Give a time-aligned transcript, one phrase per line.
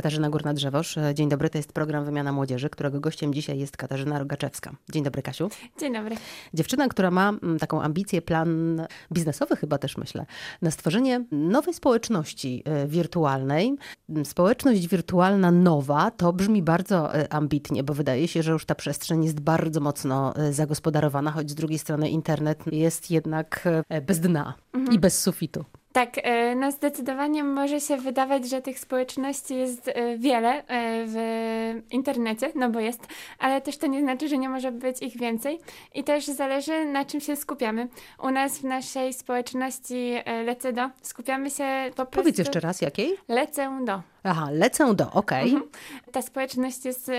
[0.00, 0.98] Katarzyna Górna-Drzewosz.
[1.14, 4.72] Dzień dobry, to jest program Wymiana Młodzieży, którego gościem dzisiaj jest Katarzyna Rogaczewska.
[4.92, 5.48] Dzień dobry, Kasiu.
[5.80, 6.16] Dzień dobry.
[6.54, 8.82] Dziewczyna, która ma mm, taką ambicję, plan
[9.12, 10.26] biznesowy chyba też myślę,
[10.62, 13.76] na stworzenie nowej społeczności e, wirtualnej.
[14.24, 19.24] Społeczność wirtualna nowa to brzmi bardzo e, ambitnie, bo wydaje się, że już ta przestrzeń
[19.24, 23.68] jest bardzo mocno e, zagospodarowana, choć z drugiej strony internet jest jednak
[24.06, 24.94] bez dna mhm.
[24.94, 25.64] i bez sufitu.
[25.92, 31.82] Tak, e, no zdecydowanie może się wydawać, że tych społeczności jest e, wiele e, w
[31.90, 33.06] internecie, no bo jest,
[33.38, 35.58] ale też to nie znaczy, że nie może być ich więcej
[35.94, 37.88] i też zależy na czym się skupiamy.
[38.22, 40.14] U nas w naszej społeczności
[40.44, 42.16] Lecę do skupiamy się po prostu...
[42.16, 43.16] Powiedz jeszcze raz, jakiej?
[43.28, 44.02] Lecę do.
[44.24, 45.40] Aha, lecę do, okej.
[45.40, 45.54] Okay.
[45.54, 45.70] Mhm.
[46.12, 47.10] Ta społeczność jest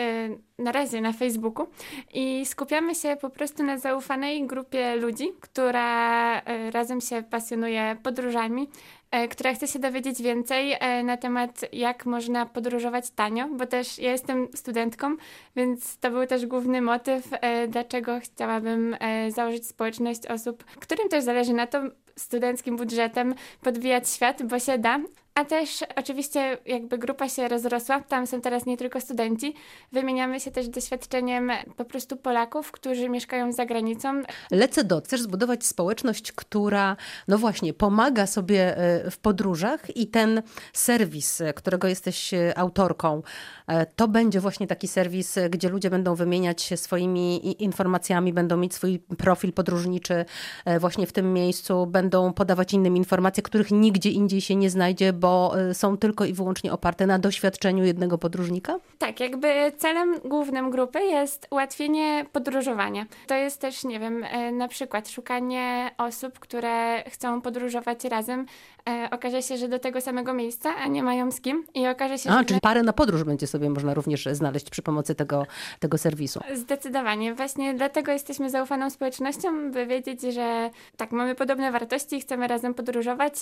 [0.61, 1.67] na razie na Facebooku
[2.13, 8.67] i skupiamy się po prostu na zaufanej grupie ludzi, która razem się pasjonuje podróżami,
[9.11, 13.99] E, która chce się dowiedzieć więcej e, na temat, jak można podróżować tanio, bo też
[13.99, 15.15] ja jestem studentką,
[15.55, 18.97] więc to był też główny motyw, e, dlaczego chciałabym
[19.29, 21.81] założyć społeczność osób, którym też zależy na to
[22.15, 24.99] studenckim budżetem podbijać świat, bo się da,
[25.35, 29.53] a też oczywiście jakby grupa się rozrosła, tam są teraz nie tylko studenci,
[29.91, 34.21] wymieniamy się też doświadczeniem po prostu Polaków, którzy mieszkają za granicą.
[34.51, 40.41] Lecę do, chcesz zbudować społeczność, która no właśnie pomaga sobie e, w podróżach i ten
[40.73, 43.21] serwis, e, którego jesteś e, autorką,
[43.95, 48.99] to będzie właśnie taki serwis, gdzie ludzie będą wymieniać się swoimi informacjami, będą mieć swój
[48.99, 50.25] profil podróżniczy
[50.79, 55.59] właśnie w tym miejscu, będą podawać innym informacje, których nigdzie indziej się nie znajdzie, bo
[55.69, 58.75] y, są tylko i wyłącznie oparte na doświadczeniu jednego podróżnika?
[58.97, 63.05] Tak, jakby celem głównym grupy jest ułatwienie podróżowania.
[63.27, 68.45] To jest też, nie wiem, y, na przykład szukanie osób, które chcą podróżować razem.
[68.89, 72.17] Y, okaże się, że do tego samego miejsca, a nie mają z kim i okaże
[72.17, 72.45] się, a, że...
[72.45, 75.45] czyli parę na podróż będzie sobie można również znaleźć przy pomocy tego,
[75.79, 76.39] tego serwisu.
[76.55, 77.33] Zdecydowanie.
[77.33, 83.33] Właśnie dlatego jesteśmy zaufaną społecznością, by wiedzieć, że tak, mamy podobne wartości, chcemy razem podróżować,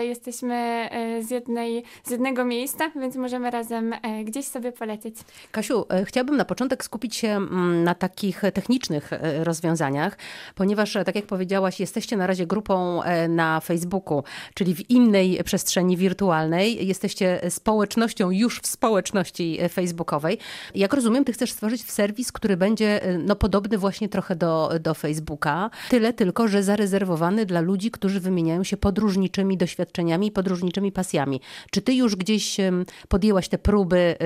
[0.00, 0.88] jesteśmy
[1.20, 5.16] z, jednej, z jednego miejsca, więc możemy razem e, gdzieś sobie polecieć.
[5.52, 10.18] Kasiu, e, chciałabym na początek skupić się mm, na takich technicznych e, rozwiązaniach,
[10.54, 16.86] ponieważ, tak jak powiedziałaś, jesteście na razie grupą na Facebooku, czyli w innej przestrzeni wirtualnej.
[16.86, 20.38] Jesteście społecznością już w społeczności facebookowej.
[20.74, 25.70] Jak rozumiem, ty chcesz stworzyć serwis, który będzie no, podobny właśnie trochę do, do Facebooka.
[25.88, 31.94] Tyle tylko, że zarezerwowany dla ludzi, którzy wymieniają się podróżniczymi doświadczeniami, podróżniczymi pasjami czy ty
[31.94, 32.56] już gdzieś
[33.08, 34.16] podjęłaś te próby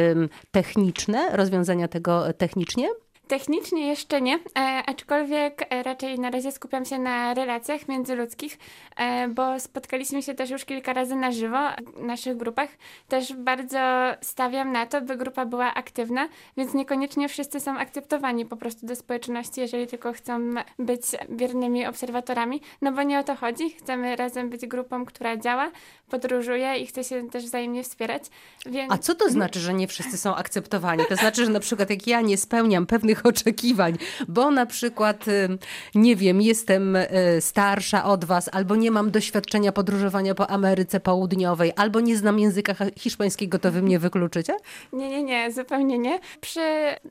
[0.50, 2.88] techniczne, rozwiązania tego technicznie?
[3.31, 8.59] Technicznie jeszcze nie, e, aczkolwiek raczej na razie skupiam się na relacjach międzyludzkich,
[8.97, 11.59] e, bo spotkaliśmy się też już kilka razy na żywo
[11.97, 12.69] w naszych grupach.
[13.09, 13.79] Też bardzo
[14.21, 18.97] stawiam na to, by grupa była aktywna, więc niekoniecznie wszyscy są akceptowani po prostu do
[18.97, 23.71] społeczności, jeżeli tylko chcą być biernymi obserwatorami, no bo nie o to chodzi.
[23.71, 25.71] Chcemy razem być grupą, która działa,
[26.09, 28.23] podróżuje i chce się też wzajemnie wspierać.
[28.67, 28.93] Więc...
[28.93, 31.05] A co to znaczy, że nie wszyscy są akceptowani?
[31.09, 33.98] To znaczy, że na przykład jak ja nie spełniam pewnych oczekiwań,
[34.28, 35.25] bo na przykład,
[35.94, 37.08] nie wiem, jestem y,
[37.41, 42.75] starsza od was, albo nie mam doświadczenia podróżowania po Ameryce Południowej, albo nie znam języka
[42.98, 44.53] hiszpańskiego, to wy mnie wykluczycie?
[44.92, 46.19] Nie, nie, nie, zupełnie nie.
[46.41, 46.60] Przy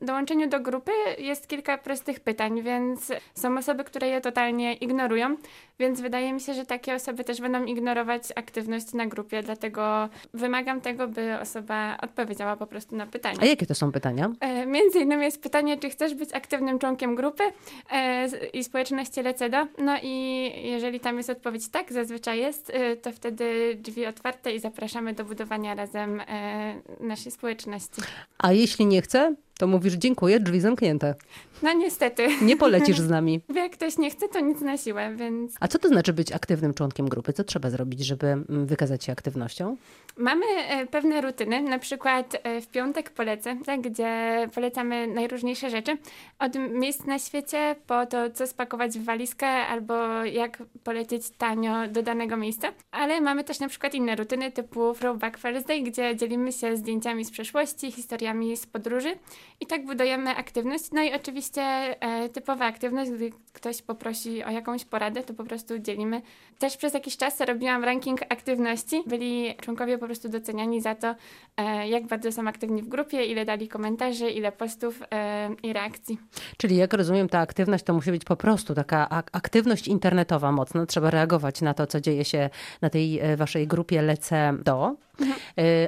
[0.02, 5.36] dołączeniu do grupy jest kilka prostych pytań, więc są osoby, które je totalnie ignorują,
[5.78, 10.80] więc wydaje mi się, że takie osoby też będą ignorować aktywność na grupie, dlatego wymagam
[10.80, 13.38] tego, by osoba odpowiedziała po prostu na pytania.
[13.42, 14.30] A jakie to są pytania?
[14.40, 17.42] E, między innymi jest pytanie, czy chcesz być aktywnym członkiem grupy
[17.90, 19.66] e, i społeczności Lecedo.
[19.78, 24.60] No i jeżeli tam jest odpowiedź tak, zazwyczaj jest, e, to wtedy drzwi otwarte i
[24.60, 28.02] zapraszamy do budowania razem e, naszej społeczności.
[28.38, 29.34] A jeśli nie chce?
[29.60, 31.14] To mówisz dziękuję, drzwi zamknięte.
[31.62, 32.28] No niestety.
[32.42, 33.40] Nie polecisz z nami.
[33.54, 35.54] Jak ktoś nie chce, to nic na siłę, więc...
[35.60, 37.32] A co to znaczy być aktywnym członkiem grupy?
[37.32, 39.76] Co trzeba zrobić, żeby mm, wykazać się aktywnością?
[40.16, 45.96] Mamy e, pewne rutyny, na przykład e, w piątek polecę, tak, gdzie polecamy najróżniejsze rzeczy.
[46.38, 52.02] Od miejsc na świecie po to, co spakować w walizkę albo jak polecieć tanio do
[52.02, 52.68] danego miejsca.
[52.90, 57.30] Ale mamy też na przykład inne rutyny typu Throwback Thursday, gdzie dzielimy się zdjęciami z
[57.30, 59.14] przeszłości, historiami z podróży
[59.60, 60.84] i tak budujemy aktywność.
[60.92, 65.78] No i oczywiście e, typowa aktywność, gdy ktoś poprosi o jakąś poradę, to po prostu
[65.78, 66.22] dzielimy.
[66.58, 69.02] Też przez jakiś czas robiłam ranking aktywności.
[69.06, 71.14] Byli członkowie po prostu doceniani za to,
[71.56, 76.18] e, jak bardzo są aktywni w grupie, ile dali komentarzy, ile postów e, i reakcji.
[76.56, 80.86] Czyli jak rozumiem, ta aktywność to musi być po prostu taka aktywność internetowa mocna.
[80.86, 82.50] Trzeba reagować na to, co dzieje się
[82.82, 84.96] na tej e, waszej grupie Lecę do.
[85.20, 85.38] Mhm.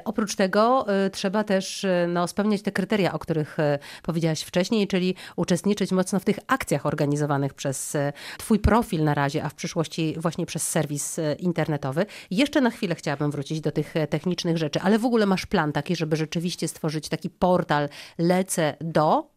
[0.05, 3.56] Oprócz tego trzeba też no, spełniać te kryteria, o których
[4.02, 7.96] powiedziałaś wcześniej, czyli uczestniczyć mocno w tych akcjach organizowanych przez
[8.38, 12.06] Twój profil na razie, a w przyszłości właśnie przez serwis internetowy.
[12.31, 15.96] Jeszcze na chwilę chciałabym wrócić do tych technicznych rzeczy, ale w ogóle masz plan taki,
[15.96, 17.88] żeby rzeczywiście stworzyć taki portal
[18.19, 19.32] Lecę do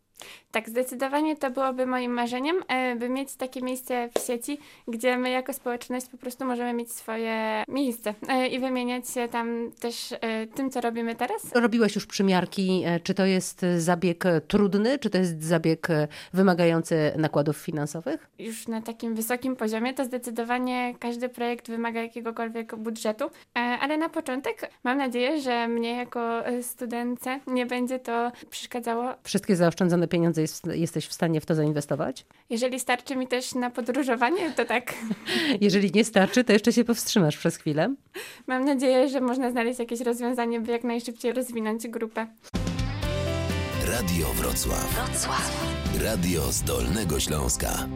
[0.56, 4.58] tak, zdecydowanie to byłoby moim marzeniem, e, by mieć takie miejsce w sieci,
[4.88, 9.72] gdzie my jako społeczność po prostu możemy mieć swoje miejsce e, i wymieniać się tam
[9.80, 11.56] też e, tym, co robimy teraz.
[11.56, 12.84] Robiłeś już przymiarki.
[13.04, 15.88] Czy to jest zabieg trudny, czy to jest zabieg
[16.34, 18.28] wymagający nakładów finansowych?
[18.40, 24.72] Już na takim wysokim poziomie to zdecydowanie każdy projekt wymaga jakiegokolwiek budżetu, ale na początek
[24.84, 29.14] mam nadzieję, że mnie jako studentce nie będzie to przeszkadzało.
[29.24, 32.26] Wszystkie zaoszczędzone pieniądze jest, jesteś w stanie w to zainwestować?
[32.50, 34.94] Jeżeli starczy mi też na podróżowanie, to tak.
[35.62, 37.96] Jeżeli nie starczy, to jeszcze się powstrzymasz przez chwilę.
[38.48, 42.28] Mam nadzieję, że można znaleźć jakieś rozwiązanie, by jak najszybciej rozwinąć grupę.
[43.88, 45.08] Radio Wrocław.
[45.08, 45.76] Wrocław.
[46.04, 47.88] Radio z Dolnego Śląska.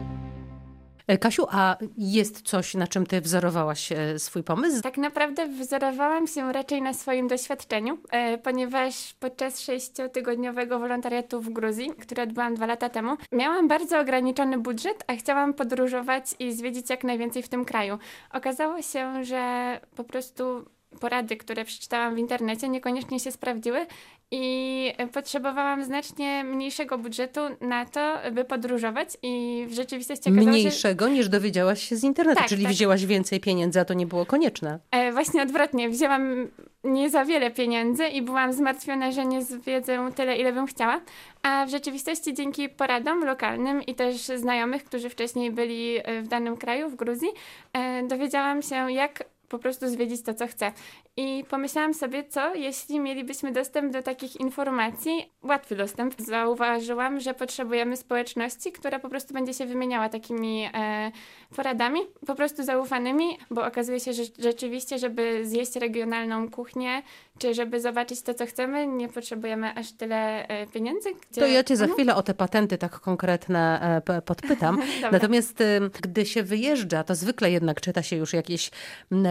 [1.10, 4.82] E, Kasiu, a jest coś, na czym ty wzorowałaś e, swój pomysł?
[4.82, 11.90] Tak naprawdę wzorowałam się raczej na swoim doświadczeniu, e, ponieważ podczas sześciotygodniowego wolontariatu w Gruzji,
[12.00, 17.04] który odbyłam dwa lata temu, miałam bardzo ograniczony budżet, a chciałam podróżować i zwiedzić jak
[17.04, 17.98] najwięcej w tym kraju.
[18.32, 20.64] Okazało się, że po prostu
[21.00, 23.86] porady, które przeczytałam w internecie, niekoniecznie się sprawdziły
[24.30, 31.12] i potrzebowałam znacznie mniejszego budżetu na to, by podróżować i w rzeczywistości okazało Mniejszego się...
[31.12, 32.72] niż dowiedziałaś się z internetu, tak, czyli tak.
[32.72, 34.78] wzięłaś więcej pieniędzy, a to nie było konieczne.
[34.90, 36.48] E, właśnie odwrotnie, wzięłam
[36.84, 41.00] nie za wiele pieniędzy i byłam zmartwiona, że nie zwiedzę tyle, ile bym chciała,
[41.42, 46.90] a w rzeczywistości dzięki poradom lokalnym i też znajomych, którzy wcześniej byli w danym kraju,
[46.90, 47.28] w Gruzji,
[47.72, 50.72] e, dowiedziałam się, jak po prostu zwiedzić to, co chcę.
[51.22, 56.14] I pomyślałam sobie, co jeśli mielibyśmy dostęp do takich informacji, łatwy dostęp.
[56.18, 61.12] Zauważyłam, że potrzebujemy społeczności, która po prostu będzie się wymieniała takimi e,
[61.56, 67.02] poradami, po prostu zaufanymi, bo okazuje się, że rzeczywiście, żeby zjeść regionalną kuchnię,
[67.38, 71.08] czy żeby zobaczyć to, co chcemy, nie potrzebujemy aż tyle e, pieniędzy.
[71.30, 71.40] Gdzie...
[71.40, 71.96] To ja cię za mhm.
[71.96, 74.82] chwilę o te patenty tak konkretne e, podpytam.
[75.12, 75.62] Natomiast
[76.02, 78.70] gdy się wyjeżdża, to zwykle jednak czyta się już jakieś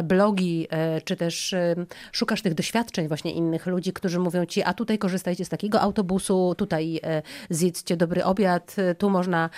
[0.03, 1.55] blogi, e, czy też
[2.11, 6.55] szukasz tych doświadczeń właśnie innych ludzi, którzy mówią ci, a tutaj korzystajcie z takiego autobusu,
[6.57, 7.01] tutaj
[7.49, 9.49] zjedzcie dobry obiad, tu można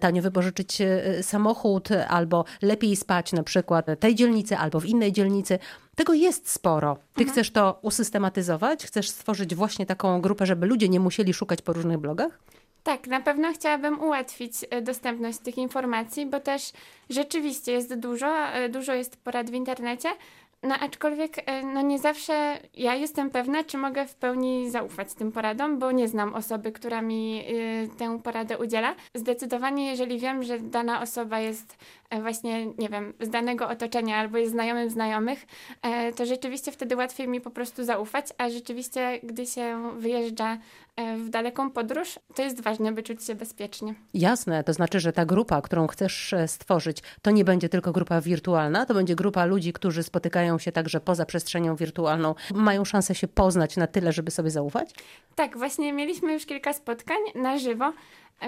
[0.00, 0.78] tanio wypożyczyć
[1.22, 5.58] samochód, albo lepiej spać na przykład tej dzielnicy, albo w innej dzielnicy.
[5.96, 6.96] Tego jest sporo.
[7.14, 7.32] Ty mhm.
[7.32, 8.86] chcesz to usystematyzować?
[8.86, 12.38] Chcesz stworzyć właśnie taką grupę, żeby ludzie nie musieli szukać po różnych blogach?
[12.82, 16.72] Tak, na pewno chciałabym ułatwić e, dostępność tych informacji, bo też
[17.10, 20.08] rzeczywiście jest dużo, e, dużo jest porad w internecie,
[20.62, 25.32] no aczkolwiek e, no nie zawsze ja jestem pewna, czy mogę w pełni zaufać tym
[25.32, 27.44] poradom, bo nie znam osoby, która mi
[27.98, 28.94] tę poradę udziela.
[29.14, 31.76] Zdecydowanie, jeżeli wiem, że dana osoba jest
[32.10, 35.46] E, właśnie, nie wiem, z danego otoczenia albo jest znajomym znajomych,
[35.82, 40.58] e, to rzeczywiście wtedy łatwiej mi po prostu zaufać, a rzeczywiście, gdy się wyjeżdża
[41.18, 43.94] w daleką podróż, to jest ważne, by czuć się bezpiecznie.
[44.14, 48.86] Jasne, to znaczy, że ta grupa, którą chcesz stworzyć, to nie będzie tylko grupa wirtualna,
[48.86, 53.76] to będzie grupa ludzi, którzy spotykają się także poza przestrzenią wirtualną, mają szansę się poznać
[53.76, 54.94] na tyle, żeby sobie zaufać?
[55.34, 57.92] Tak, właśnie mieliśmy już kilka spotkań na żywo.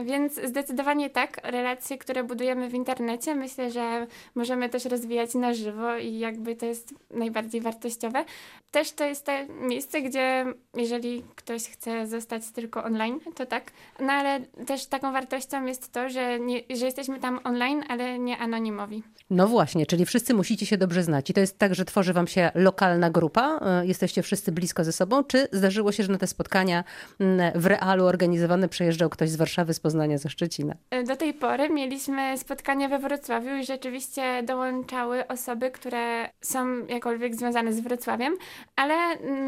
[0.05, 5.97] Więc zdecydowanie tak, relacje, które budujemy w internecie, myślę, że możemy też rozwijać na żywo
[5.97, 8.25] i jakby to jest najbardziej wartościowe.
[8.71, 10.45] Też to jest to miejsce, gdzie
[10.75, 13.71] jeżeli ktoś chce zostać tylko online, to tak,
[14.01, 18.39] no ale też taką wartością jest to, że, nie, że jesteśmy tam online, ale nie
[18.39, 19.03] anonimowi.
[19.31, 21.31] No właśnie, czyli wszyscy musicie się dobrze znać.
[21.31, 24.93] I to jest tak, że tworzy wam się lokalna grupa, e, jesteście wszyscy blisko ze
[24.93, 26.85] sobą, czy zdarzyło się, że na te spotkania
[27.21, 30.75] mm, w realu organizowane przejeżdżał ktoś z Warszawy, z Poznania, ze Szczecina?
[31.07, 37.73] Do tej pory mieliśmy spotkania we Wrocławiu i rzeczywiście dołączały osoby, które są jakkolwiek związane
[37.73, 38.37] z Wrocławiem,
[38.77, 38.95] ale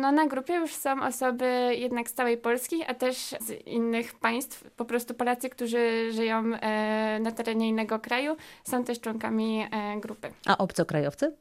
[0.01, 1.47] no, na grupie już są osoby
[1.79, 4.71] jednak z całej Polski, a też z innych państw.
[4.77, 10.31] Po prostu Polacy, którzy żyją e, na terenie innego kraju, są też członkami E, grupy.
[10.47, 11.37] A obcokrajowcy?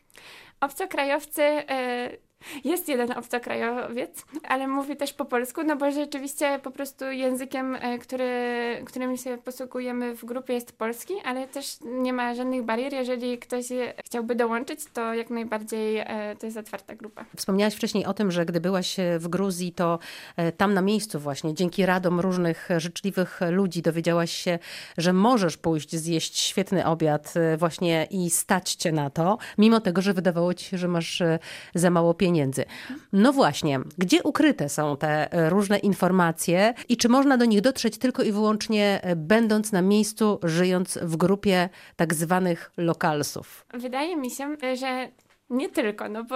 [0.62, 2.10] Obcokrajowcy e,
[2.64, 8.00] jest jeden obcokrajowiec, ale mówi też po polsku, no bo rzeczywiście po prostu językiem, e,
[8.00, 8.30] który,
[8.86, 12.94] którym się posługujemy w grupie jest polski, ale też nie ma żadnych barier.
[12.94, 13.66] Jeżeli ktoś
[14.06, 17.26] chciałby dołączyć, to jak najbardziej e, to jest otwarta grupa.
[17.38, 20.00] Wspomniałaś wcześniej o tym, że gdy byłaś w Gruzji, to
[20.38, 24.60] e, tam na miejscu właśnie, dzięki radom różnych życzliwych ludzi dowiedziałaś się,
[24.98, 30.14] że możesz pójść zjeść świetny obiad właśnie i stać cię na to, mimo tego, że
[30.14, 31.24] wydawało ci się, że masz
[31.76, 32.66] za mało pieniędzy pieniędzy.
[33.14, 38.24] No właśnie, gdzie ukryte są te różne informacje i czy można do nich dotrzeć tylko
[38.24, 43.66] i wyłącznie będąc na miejscu, żyjąc w grupie tak zwanych lokalsów?
[43.74, 45.08] Wydaje mi się, że
[45.54, 46.36] nie tylko, no bo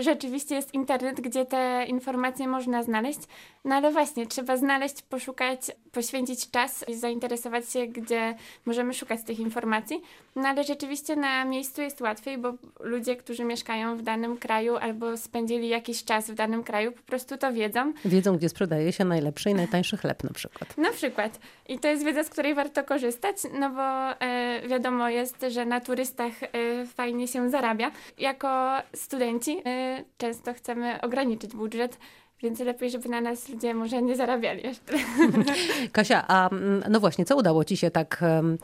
[0.00, 3.20] rzeczywiście jest internet, gdzie te informacje można znaleźć,
[3.64, 5.60] no ale właśnie, trzeba znaleźć, poszukać,
[5.92, 8.34] poświęcić czas i zainteresować się, gdzie
[8.66, 10.02] możemy szukać tych informacji.
[10.36, 15.16] No ale rzeczywiście na miejscu jest łatwiej, bo ludzie, którzy mieszkają w danym kraju albo
[15.16, 17.92] spędzili jakiś czas w danym kraju, po prostu to wiedzą.
[18.04, 20.78] Wiedzą, gdzie sprzedaje się najlepszy i najtańszy chleb na przykład.
[20.78, 21.38] Na przykład.
[21.68, 23.82] I to jest wiedza, z której warto korzystać, no bo
[24.20, 26.48] e, wiadomo jest, że na turystach e,
[26.86, 27.90] fajnie się zarabia.
[28.18, 28.53] Jako
[28.94, 31.98] studenci e, często chcemy ograniczyć budżet,
[32.44, 34.94] więc lepiej, żeby na nas ludzie może nie zarabiali jeszcze.
[35.92, 38.58] Kasia, a mm, no właśnie, co udało Ci się tak um,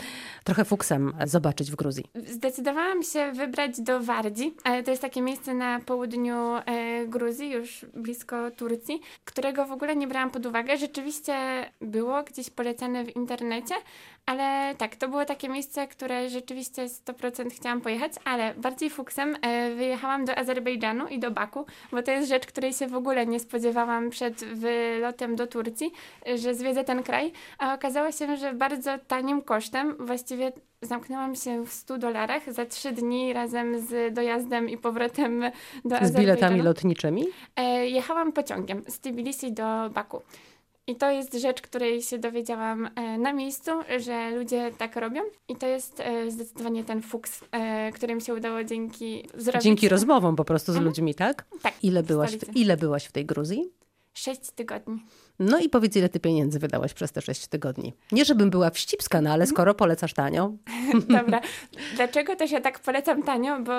[0.45, 2.05] trochę fuksem zobaczyć w Gruzji?
[2.15, 4.55] Zdecydowałam się wybrać do Wardzi.
[4.85, 10.09] To jest takie miejsce na południu e, Gruzji, już blisko Turcji, którego w ogóle nie
[10.09, 10.77] brałam pod uwagę.
[10.77, 11.35] Rzeczywiście
[11.81, 13.75] było gdzieś polecane w internecie,
[14.31, 19.75] ale tak, to było takie miejsce, które rzeczywiście 100% chciałam pojechać, ale bardziej fuksem e,
[19.75, 23.41] wyjechałam do Azerbejdżanu i do Baku, bo to jest rzecz, której się w ogóle nie
[23.41, 25.93] spodziewałam przed wylotem do Turcji,
[26.35, 31.73] że zwiedzę ten kraj, a okazało się, że bardzo tanim kosztem, właściwie zamknęłam się w
[31.73, 35.43] 100 dolarach za trzy dni razem z dojazdem i powrotem
[35.85, 37.27] do Z biletami lotniczymi?
[37.57, 40.23] E, jechałam pociągiem z Tbilisi do Baku.
[40.91, 45.23] I to jest rzecz, której się dowiedziałam e, na miejscu, że ludzie tak robią.
[45.49, 49.63] I to jest e, zdecydowanie ten fuks, e, którym się udało dzięki zrobić.
[49.63, 50.87] Dzięki rozmowom po prostu z mhm.
[50.87, 51.45] ludźmi, tak?
[51.63, 51.75] Tak.
[51.83, 53.73] Ile byłaś, w, ile byłaś w tej Gruzji?
[54.15, 55.05] Sześć tygodni.
[55.39, 57.93] No i powiedz, ile ty pieniędzy wydałaś przez te sześć tygodni?
[58.13, 60.53] Nie, żebym była wścibska, no ale skoro polecasz tanio.
[61.09, 61.41] Dobra.
[61.97, 63.61] Dlaczego też ja tak polecam tanio?
[63.61, 63.73] Bo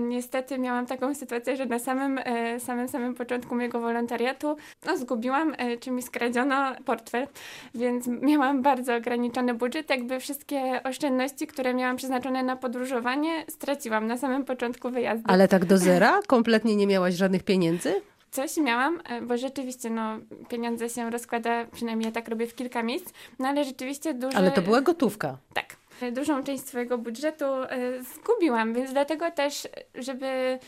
[0.00, 5.54] niestety miałam taką sytuację, że na samym, e, samym, samym początku mojego wolontariatu no, zgubiłam,
[5.58, 7.26] e, czy mi skradziono portfel,
[7.74, 9.90] więc miałam bardzo ograniczony budżet.
[9.90, 15.24] Jakby wszystkie oszczędności, które miałam przeznaczone na podróżowanie, straciłam na samym początku wyjazdu.
[15.26, 16.20] Ale tak do zera?
[16.26, 17.94] Kompletnie nie miałaś żadnych pieniędzy?
[18.30, 20.18] Coś miałam, e, bo rzeczywiście no,
[20.48, 24.38] pieniądze się rozkłada, przynajmniej ja tak robię w kilka miejsc, no ale rzeczywiście dużo...
[24.38, 25.38] Ale to była gotówka.
[25.54, 25.76] Tak.
[26.12, 30.58] Dużą część swojego budżetu e, zgubiłam, więc dlatego też, żeby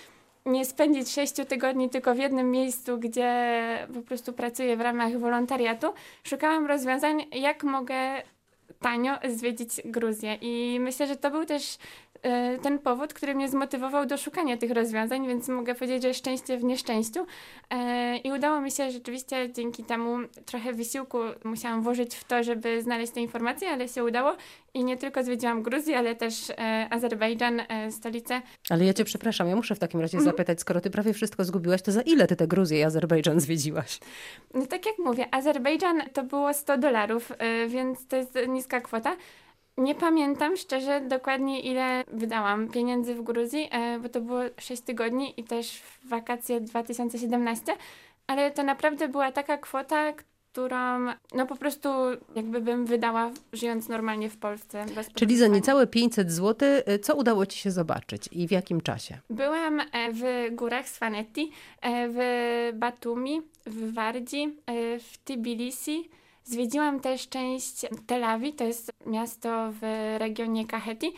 [0.46, 5.92] nie spędzić sześciu tygodni tylko w jednym miejscu, gdzie po prostu pracuję w ramach wolontariatu,
[6.24, 8.22] szukałam rozwiązań, jak mogę
[8.80, 10.38] tanio zwiedzić Gruzję.
[10.40, 11.78] I myślę, że to był też
[12.62, 16.64] ten powód, który mnie zmotywował do szukania tych rozwiązań, więc mogę powiedzieć, że szczęście w
[16.64, 17.26] nieszczęściu.
[17.70, 22.82] E, I udało mi się rzeczywiście dzięki temu trochę wysiłku musiałam włożyć w to, żeby
[22.82, 24.36] znaleźć te informacje, ale się udało.
[24.74, 28.42] I nie tylko zwiedziłam Gruzję, ale też e, Azerbejdżan, stolicę.
[28.70, 30.32] Ale ja cię przepraszam, ja muszę w takim razie mhm.
[30.32, 33.98] zapytać, skoro ty prawie wszystko zgubiłaś, to za ile ty te Gruzję i Azerbejdżan zwiedziłaś?
[34.54, 37.32] No tak jak mówię, Azerbejdżan to było 100 dolarów,
[37.68, 39.16] więc to jest niska kwota.
[39.78, 45.40] Nie pamiętam szczerze dokładnie ile wydałam pieniędzy w Gruzji, e, bo to było 6 tygodni
[45.40, 47.76] i też wakacje 2017,
[48.26, 50.12] ale to naprawdę była taka kwota,
[50.52, 51.88] którą no po prostu
[52.36, 54.84] jakby bym wydała żyjąc normalnie w Polsce.
[55.14, 59.18] Czyli za niecałe 500 zł, e, co udało Ci się zobaczyć i w jakim czasie?
[59.30, 61.52] Byłam e, w górach Svanetti,
[61.84, 64.56] w Batumi, w Wardzi,
[65.00, 66.10] w Tbilisi,
[66.48, 71.12] Zwiedziłam też część Tel Aviv, to jest miasto w regionie Kaheti.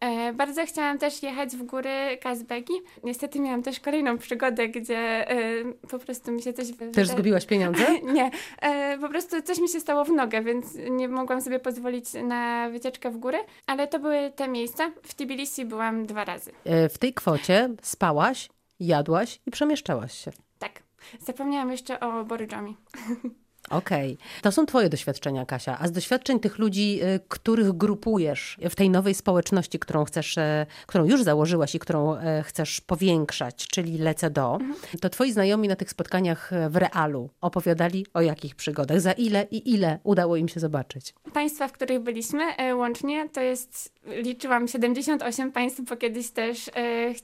[0.00, 2.72] E, bardzo chciałam też jechać w góry Kazbegi.
[3.04, 6.66] Niestety miałam też kolejną przygodę, gdzie e, po prostu mi się coś...
[6.92, 8.00] Też zgubiłaś pieniądze?
[8.14, 12.06] nie, e, po prostu coś mi się stało w nogę, więc nie mogłam sobie pozwolić
[12.24, 14.90] na wycieczkę w góry, ale to były te miejsca.
[15.02, 16.52] W Tbilisi byłam dwa razy.
[16.90, 18.48] W tej kwocie spałaś,
[18.80, 20.30] jadłaś i przemieszczałaś się.
[20.58, 20.82] Tak.
[21.20, 22.76] Zapomniałam jeszcze o Borydżami.
[23.70, 24.12] Okej.
[24.14, 24.42] Okay.
[24.42, 25.78] To są Twoje doświadczenia, Kasia.
[25.80, 30.66] A z doświadczeń tych ludzi, y, których grupujesz w tej nowej społeczności, którą chcesz, e,
[30.86, 34.74] którą już założyłaś i którą e, chcesz powiększać, czyli lecę do, mhm.
[35.00, 39.46] to Twoi znajomi na tych spotkaniach e, w realu opowiadali o jakich przygodach, za ile
[39.50, 41.14] i ile udało im się zobaczyć?
[41.32, 42.44] Państwa, w których byliśmy
[42.74, 46.70] łącznie, to jest, liczyłam 78 państw, bo kiedyś też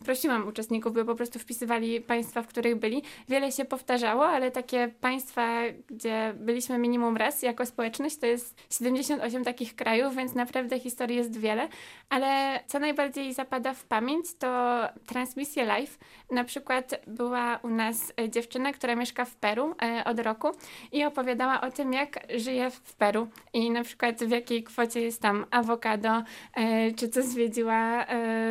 [0.05, 3.03] prosiłam uczestników, by po prostu wpisywali państwa, w których byli.
[3.29, 5.61] Wiele się powtarzało, ale takie państwa,
[5.91, 8.17] gdzie byliśmy minimum raz jako społeczność.
[8.17, 11.69] To jest 78 takich krajów, więc naprawdę historii jest wiele.
[12.09, 15.99] Ale co najbardziej zapada w pamięć, to transmisje live.
[16.31, 20.49] Na przykład była u nas dziewczyna, która mieszka w Peru e, od roku
[20.93, 25.23] i opowiadała o tym, jak żyje w Peru i na przykład w jakiej kwocie jest
[25.23, 26.23] tam awokado,
[26.57, 28.07] e, czy co zwiedziła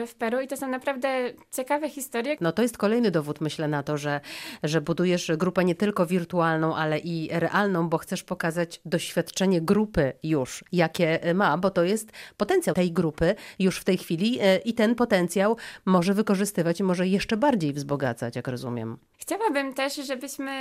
[0.07, 2.37] w Peru i to są naprawdę ciekawe historie.
[2.41, 4.21] No to jest kolejny dowód, myślę, na to, że,
[4.63, 10.63] że budujesz grupę nie tylko wirtualną, ale i realną, bo chcesz pokazać doświadczenie grupy już,
[10.71, 15.57] jakie ma, bo to jest potencjał tej grupy już w tej chwili i ten potencjał
[15.85, 18.97] może wykorzystywać i może jeszcze bardziej wzbogacać, jak rozumiem.
[19.17, 20.51] Chciałabym też, żebyśmy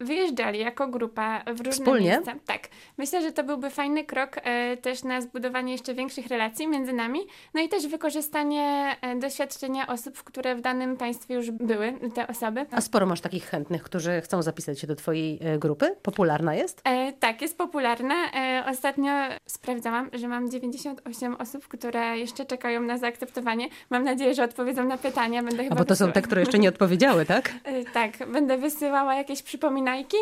[0.00, 2.10] wyjeżdżali jako grupa w różne Wspólnie?
[2.10, 2.34] miejsca.
[2.46, 2.68] Tak.
[2.98, 7.05] Myślę, że to byłby fajny krok e, też na zbudowanie jeszcze większych relacji między nami,
[7.54, 12.66] no i też wykorzystanie e, doświadczenia osób, które w danym państwie już były, te osoby.
[12.70, 15.96] A sporo masz takich chętnych, którzy chcą zapisać się do Twojej e, grupy?
[16.02, 16.82] Popularna jest?
[16.84, 18.14] E, tak, jest popularna.
[18.34, 19.12] E, ostatnio
[19.46, 23.68] sprawdzałam, że mam 98 osób, które jeszcze czekają na zaakceptowanie.
[23.90, 25.42] Mam nadzieję, że odpowiedzą na pytania.
[25.42, 27.52] Będę chyba A bo to są te, które jeszcze nie odpowiedziały, tak?
[27.66, 30.16] E, tak, będę wysyłała jakieś przypominajki,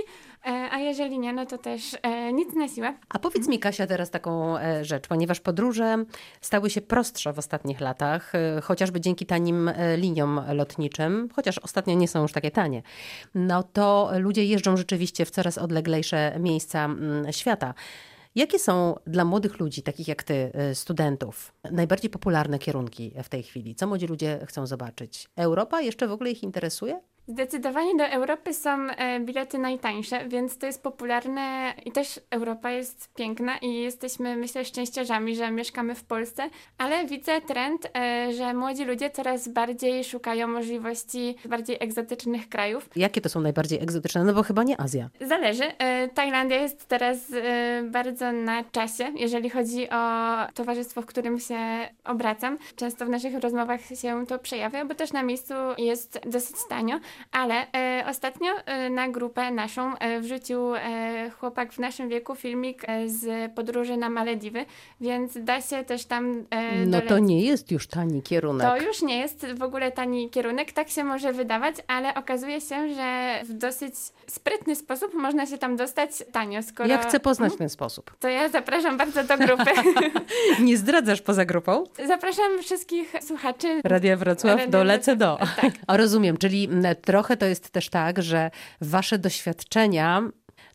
[0.46, 1.96] e, a jeżeli nie, no to też
[2.32, 2.94] nic na siłę.
[3.08, 6.04] A powiedz mi, Kasia, teraz taką rzecz, ponieważ podróże
[6.40, 12.22] stały się prostsze w ostatnich latach, chociażby dzięki tanim liniom lotniczym, chociaż ostatnio nie są
[12.22, 12.82] już takie tanie,
[13.34, 17.74] no to ludzie jeżdżą rzeczywiście w coraz odleglejsze miejsca mm, świata.
[18.34, 23.74] Jakie są dla młodych ludzi, takich jak ty, studentów, najbardziej popularne kierunki w tej chwili?
[23.74, 25.28] Co młodzi ludzie chcą zobaczyć?
[25.36, 27.00] Europa jeszcze w ogóle ich interesuje?
[27.28, 33.14] Zdecydowanie do Europy są e, bilety najtańsze, więc to jest popularne i też Europa jest
[33.14, 36.42] piękna i jesteśmy, myślę, szczęściarzami, że mieszkamy w Polsce,
[36.78, 42.88] ale widzę trend, e, że młodzi ludzie coraz bardziej szukają możliwości bardziej egzotycznych krajów.
[42.96, 44.24] Jakie to są najbardziej egzotyczne?
[44.24, 45.10] No bo chyba nie Azja.
[45.20, 45.64] Zależy.
[45.78, 47.18] E, Tajlandia jest teraz
[47.84, 50.04] bardzo na czasie, jeżeli chodzi o
[50.54, 51.58] towarzystwo, w którym się
[52.04, 52.58] obracam.
[52.76, 57.00] Często w naszych rozmowach się to przejawia, bo też na miejscu jest dosyć tanio.
[57.32, 62.82] Ale e, ostatnio e, na grupę naszą e, wrzucił e, chłopak w naszym wieku filmik
[62.88, 64.64] e, z podróży na Malediwy,
[65.00, 66.44] więc da się też tam.
[66.50, 68.68] E, no to nie jest już tani kierunek.
[68.68, 72.94] To już nie jest w ogóle tani kierunek, tak się może wydawać, ale okazuje się,
[72.94, 73.94] że w dosyć
[74.26, 76.62] sprytny sposób można się tam dostać tanio.
[76.62, 76.88] Skoro...
[76.88, 77.58] Ja chcę poznać hmm?
[77.58, 78.16] ten sposób.
[78.20, 79.70] To ja zapraszam bardzo do grupy.
[80.60, 81.84] nie zdradzasz poza grupą?
[82.06, 83.80] Zapraszam wszystkich słuchaczy.
[83.84, 85.38] Radia Wrocław Radia do Lecę do.
[85.60, 85.72] Tak.
[85.86, 86.68] A rozumiem, czyli
[87.04, 90.22] trochę to jest też tak, że wasze doświadczenia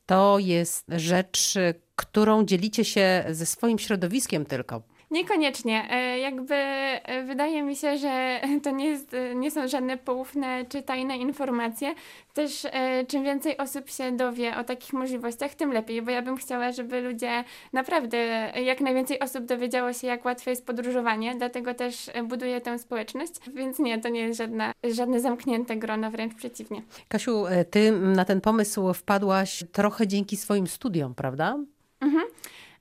[0.05, 1.53] to jest rzecz,
[1.95, 4.81] którą dzielicie się ze swoim środowiskiem tylko.
[5.12, 5.88] Niekoniecznie.
[5.91, 10.82] E, jakby e, wydaje mi się, że to nie, jest, nie są żadne poufne czy
[10.82, 11.95] tajne informacje.
[12.34, 16.38] Też e, czym więcej osób się dowie o takich możliwościach, tym lepiej, bo ja bym
[16.38, 17.43] chciała, żeby ludzie
[17.74, 18.17] naprawdę,
[18.63, 23.80] jak najwięcej osób dowiedziało się, jak łatwe jest podróżowanie, dlatego też buduję tę społeczność, więc
[23.80, 26.82] nie, to nie jest żadna, żadne zamknięte grono, wręcz przeciwnie.
[27.08, 31.58] Kasiu, ty na ten pomysł wpadłaś trochę dzięki swoim studiom, prawda?
[32.02, 32.28] Mhm.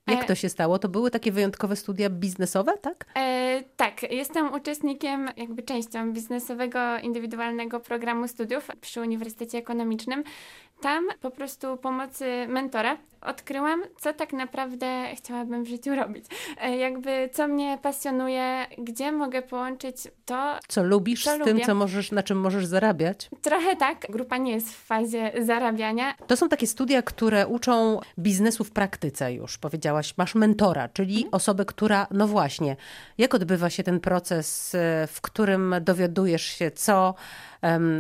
[0.09, 0.79] Jak e, to się stało?
[0.79, 3.07] To były takie wyjątkowe studia biznesowe, tak?
[3.17, 10.25] E, tak, jestem uczestnikiem, jakby częścią biznesowego indywidualnego programu studiów przy Uniwersytecie Ekonomicznym.
[10.81, 16.25] Tam po prostu pomocy mentora odkryłam, co tak naprawdę chciałabym w życiu robić.
[16.61, 21.53] E, jakby co mnie pasjonuje, gdzie mogę połączyć to, co lubisz co z lubię.
[21.53, 23.31] tym, co możesz, na czym możesz zarabiać.
[23.43, 24.07] Trochę tak.
[24.11, 26.15] Grupa nie jest w fazie zarabiania.
[26.27, 29.59] To są takie studia, które uczą biznesu w praktyce już.
[29.59, 31.35] Powiedziałaś, masz mentora, czyli mhm.
[31.35, 32.77] osobę, która, no właśnie,
[33.19, 37.15] jak odbywa się ten proces, e, w którym dowiadujesz się, co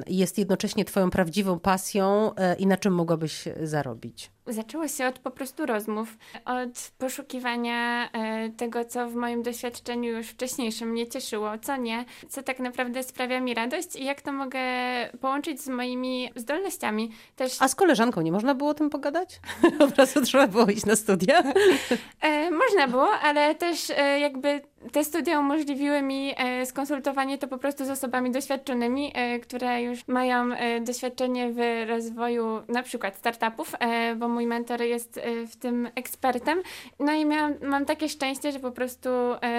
[0.06, 4.30] jest jednocześnie Twoją prawdziwą pasją e, i na czym mogłabyś zarobić?
[4.48, 10.26] Zaczęło się od po prostu rozmów, od poszukiwania e, tego, co w moim doświadczeniu już
[10.26, 14.60] wcześniejszym mnie cieszyło, co nie, co tak naprawdę sprawia mi radość i jak to mogę
[15.20, 17.10] połączyć z moimi zdolnościami.
[17.36, 17.56] Też...
[17.60, 19.40] A z koleżanką nie można było o tym pogadać?
[19.84, 21.42] Od razu trzeba było iść na studia?
[22.20, 24.60] E, można było, ale też e, jakby
[24.92, 30.08] te studia umożliwiły mi e, skonsultowanie to po prostu z osobami doświadczonymi, e, które już
[30.08, 33.74] mają e, doświadczenie w rozwoju na przykład startupów,
[34.16, 36.62] bo mój mentor jest w tym ekspertem.
[36.98, 39.08] No i miałam, mam takie szczęście, że po prostu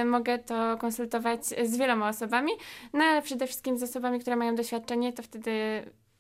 [0.06, 2.52] mogę to konsultować z wieloma osobami,
[2.94, 5.52] no ale przede wszystkim z osobami, które mają doświadczenie, to wtedy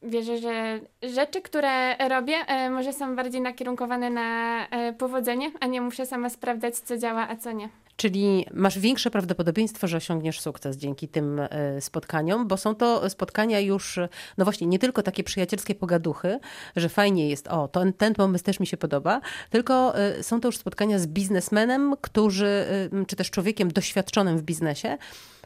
[0.01, 2.35] wierzę, że rzeczy, które robię,
[2.69, 7.51] może są bardziej nakierunkowane na powodzenie, a nie muszę sama sprawdzać, co działa, a co
[7.51, 7.69] nie.
[7.99, 13.59] Czyli masz większe prawdopodobieństwo, że osiągniesz sukces dzięki tym e, spotkaniom, bo są to spotkania
[13.59, 13.99] już,
[14.37, 16.39] no właśnie, nie tylko takie przyjacielskie pogaduchy,
[16.75, 20.47] że fajnie jest, o, ten, ten pomysł też mi się podoba, tylko e, są to
[20.47, 22.65] już spotkania z biznesmenem, którzy,
[23.01, 24.97] e, czy też człowiekiem doświadczonym w biznesie,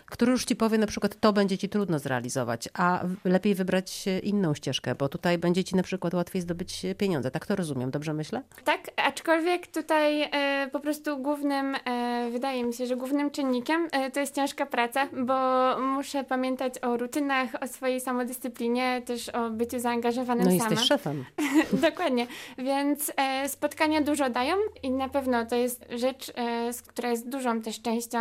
[0.05, 4.53] który już ci powie na przykład, to będzie ci trudno zrealizować, a lepiej wybrać inną
[4.53, 7.31] ścieżkę, bo tutaj będzie ci na przykład łatwiej zdobyć pieniądze.
[7.31, 8.41] Tak to rozumiem, dobrze myślę?
[8.63, 14.11] Tak, Aczkolwiek tutaj e, po prostu głównym, e, wydaje mi się, że głównym czynnikiem e,
[14.11, 15.33] to jest ciężka praca, bo
[15.79, 20.69] muszę pamiętać o rutynach, o swojej samodyscyplinie, też o byciu zaangażowanym No sama.
[20.69, 21.25] jesteś szefem.
[21.89, 27.29] Dokładnie, więc e, spotkania dużo dają i na pewno to jest rzecz, e, która jest
[27.29, 28.19] dużą też częścią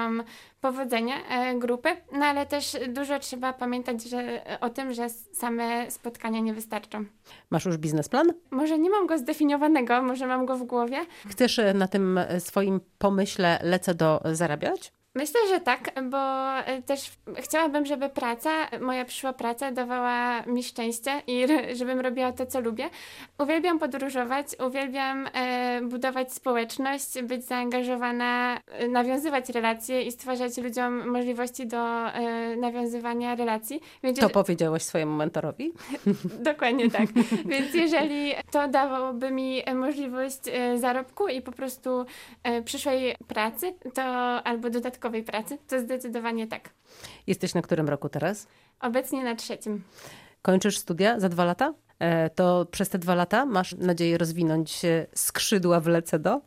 [0.62, 6.40] powodzenia e, grupy, no ale też dużo trzeba pamiętać że, o tym, że same spotkania
[6.40, 7.05] nie wystarczą.
[7.51, 8.33] Masz już biznesplan?
[8.51, 10.96] Może nie mam go zdefiniowanego, może mam go w głowie.
[11.29, 14.92] Chcesz e, na tym e, swoim pomyśle lecę do zarabiać?
[15.14, 16.18] Myślę, że tak, bo
[16.59, 22.46] e, też chciałabym, żeby praca, moja przyszła praca dawała mi szczęście i żebym robiła to,
[22.46, 22.90] co lubię.
[23.38, 31.66] Uwielbiam podróżować, uwielbiam e, budować społeczność, być zaangażowana, e, nawiązywać relacje i stwarzać ludziom możliwości
[31.66, 31.83] do
[32.57, 33.81] nawiązywania relacji.
[34.03, 35.72] Więc To powiedziałaś swojemu mentorowi?
[36.51, 37.12] Dokładnie tak.
[37.46, 40.40] Więc jeżeli to dawałoby mi możliwość
[40.77, 42.07] zarobku i po prostu
[42.64, 44.03] przyszłej pracy, to
[44.44, 44.70] albo
[45.02, 46.70] dodatkowej pracy, to zdecydowanie tak.
[47.26, 48.46] Jesteś na którym roku teraz?
[48.80, 49.82] Obecnie na trzecim.
[50.42, 51.74] Kończysz studia za dwa lata?
[51.98, 56.40] E, To przez te dwa lata masz nadzieję rozwinąć e, skrzydła w Lecę do?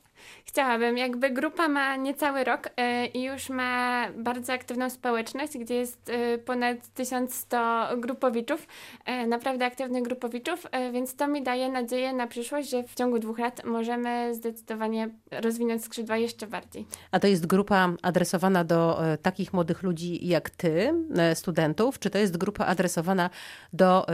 [0.46, 6.10] Chciałabym, jakby grupa ma niecały rok e, i już ma bardzo aktywną społeczność, gdzie jest
[6.10, 7.58] e, ponad 1100
[7.98, 8.68] grupowiczów,
[9.06, 13.40] e, naprawdę aktywnych grupowiczów, więc to mi daje nadzieję na przyszłość, że w ciągu dwóch
[13.40, 16.86] lat możemy zdecydowanie rozwinąć skrzydła jeszcze bardziej.
[17.12, 20.94] A to jest grupa adresowana do takich młodych ludzi jak ty,
[21.34, 23.30] studentów, czy to jest grupa adresowana
[23.74, 24.06] do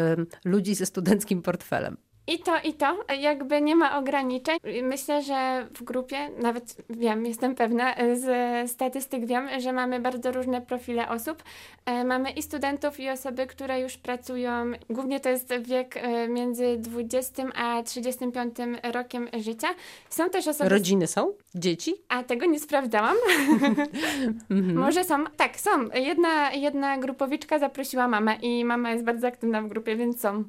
[0.46, 1.98] ludzi ze studenckim portfelem?
[2.32, 4.58] I to, i to, jakby nie ma ograniczeń.
[4.84, 10.62] Myślę, że w grupie, nawet wiem, jestem pewna, z statystyk wiem, że mamy bardzo różne
[10.62, 11.44] profile osób.
[11.86, 14.72] E, Mamy i studentów, i osoby, które już pracują.
[14.90, 18.56] Głównie to jest wiek e, między 20 a 35
[18.94, 19.68] rokiem życia.
[20.10, 20.70] Są też osoby.
[20.70, 21.34] Rodziny są?
[21.56, 21.94] Dzieci?
[22.10, 23.16] A tego nie sprawdzałam.
[24.76, 25.24] Może są.
[25.38, 25.70] Tak, są.
[25.94, 30.44] Jedna, jedna grupowiczka zaprosiła mamę i mama jest bardzo aktywna w grupie, więc są.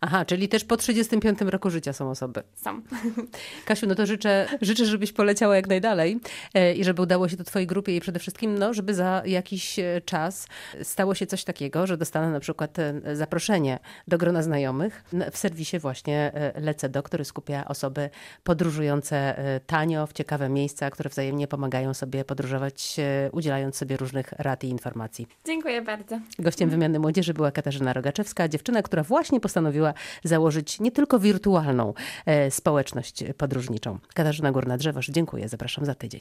[0.00, 2.42] Aha, czyli też po 35 roku życia są osoby.
[2.54, 2.82] Są.
[3.66, 6.20] Kasiu, no to życzę, życzę, żebyś poleciała jak najdalej
[6.54, 9.78] e, i żeby udało się to twojej grupie i przede wszystkim, no, żeby za jakiś
[9.78, 10.46] e, czas
[10.82, 15.36] stało się coś takiego, że dostanę na przykład e, zaproszenie do grona znajomych n- w
[15.36, 18.10] serwisie właśnie e, Lecę Do, który skupia osoby
[18.44, 19.34] podróżujące
[19.66, 22.96] tanio w ciekawe miejsca, które wzajemnie pomagają sobie podróżować,
[23.32, 25.26] udzielając sobie różnych rad i informacji.
[25.44, 26.20] Dziękuję bardzo.
[26.38, 31.94] Gościem wymiany młodzieży była Katarzyna Rogaczewska, dziewczyna, która właśnie postanowiła założyć nie tylko wirtualną
[32.26, 33.98] e, społeczność podróżniczą.
[34.14, 36.20] Katarzyna Górna-Drzewosz, dziękuję, zapraszam za tydzień.